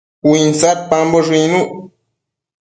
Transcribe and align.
Uinsadpamboshë 0.29 1.35
icnuc 1.41 1.69